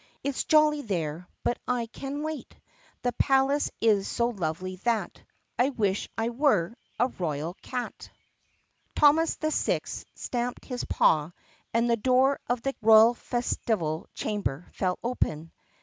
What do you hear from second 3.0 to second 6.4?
The palace h so lovely that I wish I